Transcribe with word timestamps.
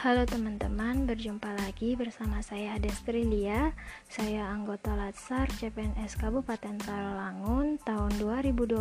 Halo 0.00 0.24
teman-teman, 0.24 1.04
berjumpa 1.04 1.60
lagi 1.60 1.92
bersama 1.92 2.40
saya 2.40 2.80
Destrilia. 2.80 3.76
Saya 4.08 4.48
anggota 4.48 4.96
Latsar 4.96 5.44
CPNS 5.52 6.16
Kabupaten 6.16 6.80
Sarolangun 6.80 7.76
tahun 7.84 8.08
2021 8.16 8.80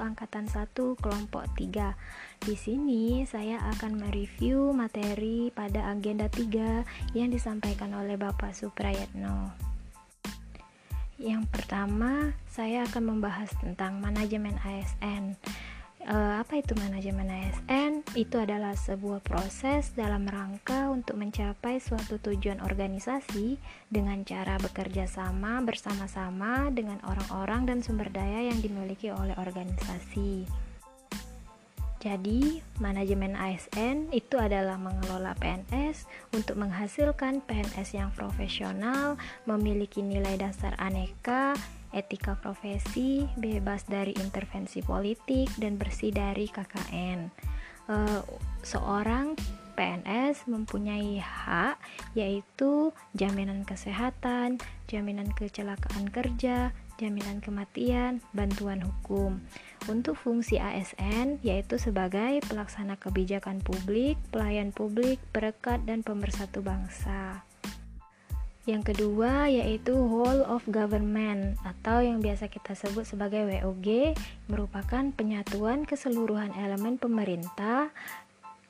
angkatan 0.00 0.48
1 0.48 0.72
kelompok 0.96 1.44
3. 1.60 1.92
Di 2.40 2.56
sini 2.56 3.28
saya 3.28 3.60
akan 3.68 4.00
mereview 4.00 4.72
materi 4.72 5.52
pada 5.52 5.92
agenda 5.92 6.32
3 6.32 6.88
yang 7.12 7.28
disampaikan 7.28 7.92
oleh 7.92 8.16
Bapak 8.16 8.56
Suprayatno. 8.56 9.52
Yang 11.20 11.52
pertama, 11.52 12.32
saya 12.48 12.88
akan 12.88 13.12
membahas 13.12 13.52
tentang 13.60 14.00
manajemen 14.00 14.56
ASN 14.64 15.36
uh, 16.06 16.40
apa 16.40 16.60
itu 16.60 16.72
manajemen 16.78 17.28
ASN? 17.28 17.99
Itu 18.10 18.42
adalah 18.42 18.74
sebuah 18.74 19.22
proses 19.22 19.94
dalam 19.94 20.26
rangka 20.26 20.90
untuk 20.90 21.14
mencapai 21.14 21.78
suatu 21.78 22.18
tujuan 22.18 22.58
organisasi 22.58 23.54
dengan 23.86 24.26
cara 24.26 24.58
bekerja 24.58 25.06
sama 25.06 25.62
bersama-sama 25.62 26.74
dengan 26.74 26.98
orang-orang 27.06 27.70
dan 27.70 27.78
sumber 27.86 28.10
daya 28.10 28.50
yang 28.50 28.58
dimiliki 28.58 29.14
oleh 29.14 29.38
organisasi. 29.38 30.42
Jadi, 32.00 32.64
manajemen 32.80 33.36
ASN 33.36 34.10
itu 34.10 34.40
adalah 34.40 34.80
mengelola 34.80 35.36
PNS 35.38 36.08
untuk 36.32 36.56
menghasilkan 36.58 37.44
PNS 37.44 37.94
yang 37.94 38.10
profesional, 38.16 39.20
memiliki 39.46 40.00
nilai 40.00 40.40
dasar 40.40 40.74
aneka, 40.80 41.54
etika 41.92 42.40
profesi, 42.40 43.28
bebas 43.36 43.84
dari 43.84 44.16
intervensi 44.16 44.80
politik, 44.80 45.52
dan 45.60 45.76
bersih 45.76 46.10
dari 46.10 46.48
KKN. 46.48 47.49
Uh, 47.90 48.22
seorang 48.62 49.34
PNS 49.74 50.46
mempunyai 50.46 51.18
hak 51.18 51.80
yaitu 52.14 52.94
jaminan 53.18 53.66
kesehatan, 53.66 54.62
jaminan 54.86 55.32
kecelakaan 55.34 56.06
kerja, 56.12 56.70
jaminan 57.00 57.42
kematian, 57.42 58.22
bantuan 58.36 58.84
hukum. 58.84 59.42
Untuk 59.88 60.20
fungsi 60.20 60.62
ASN 60.62 61.42
yaitu 61.42 61.80
sebagai 61.80 62.44
pelaksana 62.46 63.00
kebijakan 63.00 63.64
publik, 63.64 64.20
pelayan 64.30 64.70
publik, 64.70 65.18
perekat 65.34 65.82
dan 65.88 66.04
pemersatu 66.04 66.60
bangsa. 66.60 67.49
Yang 68.68 68.92
kedua 68.92 69.48
yaitu 69.48 69.96
whole 69.96 70.44
of 70.44 70.60
government 70.68 71.56
atau 71.64 72.04
yang 72.04 72.20
biasa 72.20 72.52
kita 72.52 72.76
sebut 72.76 73.08
sebagai 73.08 73.48
WOG 73.48 74.12
merupakan 74.52 75.08
penyatuan 75.16 75.88
keseluruhan 75.88 76.52
elemen 76.52 77.00
pemerintah 77.00 77.88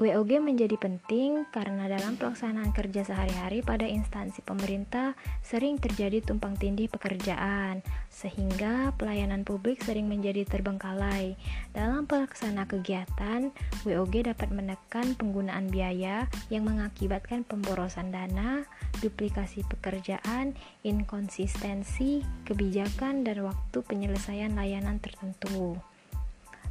WOG 0.00 0.40
menjadi 0.40 0.80
penting 0.80 1.44
karena 1.52 1.84
dalam 1.84 2.16
pelaksanaan 2.16 2.72
kerja 2.72 3.04
sehari-hari 3.04 3.60
pada 3.60 3.84
instansi 3.84 4.40
pemerintah 4.40 5.12
sering 5.44 5.76
terjadi 5.76 6.24
tumpang 6.24 6.56
tindih 6.56 6.88
pekerjaan, 6.88 7.84
sehingga 8.08 8.96
pelayanan 8.96 9.44
publik 9.44 9.84
sering 9.84 10.08
menjadi 10.08 10.48
terbengkalai. 10.48 11.36
Dalam 11.76 12.08
pelaksana 12.08 12.64
kegiatan, 12.64 13.52
WOG 13.84 14.24
dapat 14.24 14.48
menekan 14.48 15.12
penggunaan 15.20 15.68
biaya 15.68 16.24
yang 16.48 16.64
mengakibatkan 16.64 17.44
pemborosan 17.44 18.08
dana, 18.08 18.64
duplikasi 19.04 19.68
pekerjaan, 19.68 20.56
inkonsistensi, 20.80 22.24
kebijakan, 22.48 23.20
dan 23.20 23.44
waktu 23.44 23.84
penyelesaian 23.84 24.56
layanan 24.56 24.96
tertentu. 24.96 25.76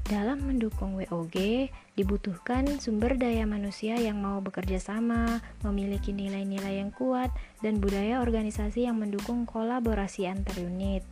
Dalam 0.09 0.41
mendukung 0.41 0.97
WOG, 0.97 1.69
dibutuhkan 1.93 2.65
sumber 2.81 3.13
daya 3.13 3.45
manusia 3.45 3.93
yang 3.93 4.17
mau 4.17 4.41
bekerja 4.41 4.81
sama, 4.81 5.37
memiliki 5.61 6.09
nilai-nilai 6.09 6.81
yang 6.81 6.89
kuat, 6.89 7.29
dan 7.61 7.77
budaya 7.77 8.17
organisasi 8.17 8.89
yang 8.89 8.97
mendukung 8.97 9.45
kolaborasi 9.45 10.25
antar 10.25 10.57
unit. 10.57 11.05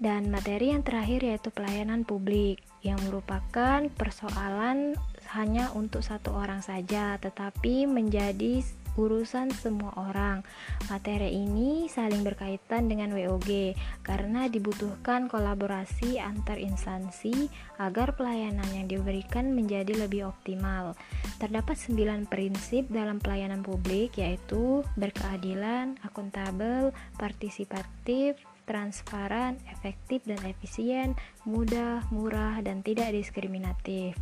Dan 0.00 0.32
materi 0.32 0.72
yang 0.72 0.80
terakhir 0.80 1.28
yaitu 1.28 1.52
pelayanan 1.52 2.08
publik, 2.08 2.64
yang 2.80 2.96
merupakan 3.04 3.84
persoalan 3.92 4.96
hanya 5.36 5.68
untuk 5.76 6.00
satu 6.00 6.32
orang 6.32 6.64
saja, 6.64 7.20
tetapi 7.20 7.84
menjadi 7.84 8.64
urusan 8.96 9.52
semua 9.52 9.92
orang. 9.96 10.42
Materi 10.88 11.32
ini 11.36 11.86
saling 11.86 12.24
berkaitan 12.24 12.88
dengan 12.88 13.12
WOG 13.12 13.76
karena 14.02 14.48
dibutuhkan 14.48 15.28
kolaborasi 15.28 16.18
antar 16.18 16.56
instansi 16.56 17.52
agar 17.78 18.16
pelayanan 18.16 18.66
yang 18.72 18.88
diberikan 18.88 19.52
menjadi 19.52 19.94
lebih 19.94 20.32
optimal. 20.32 20.96
Terdapat 21.36 21.76
9 21.76 22.26
prinsip 22.26 22.88
dalam 22.88 23.20
pelayanan 23.20 23.60
publik 23.60 24.16
yaitu 24.18 24.82
berkeadilan, 24.96 26.00
akuntabel, 26.02 26.96
partisipatif, 27.20 28.40
transparan, 28.66 29.56
efektif 29.70 30.26
dan 30.26 30.42
efisien, 30.42 31.14
mudah, 31.46 32.02
murah, 32.10 32.58
dan 32.60 32.82
tidak 32.82 33.14
diskriminatif. 33.14 34.18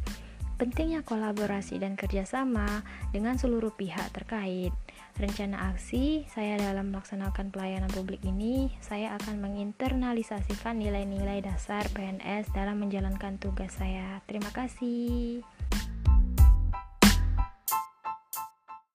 Pentingnya 0.54 1.03
kolaborasi 1.03 1.82
dan 1.82 1.98
kerjasama 1.98 2.87
dengan 3.10 3.34
seluruh 3.34 3.75
pihak 3.75 4.15
terkait. 4.15 4.70
Rencana 5.15 5.70
aksi 5.75 6.26
saya 6.31 6.59
dalam 6.59 6.91
melaksanakan 6.91 7.54
pelayanan 7.54 7.91
publik 7.91 8.22
ini, 8.26 8.70
saya 8.82 9.15
akan 9.19 9.38
menginternalisasikan 9.42 10.78
nilai-nilai 10.78 11.42
dasar 11.42 11.87
PNS 11.94 12.50
dalam 12.54 12.82
menjalankan 12.82 13.38
tugas 13.38 13.75
saya. 13.78 14.22
Terima 14.26 14.50
kasih. 14.50 15.42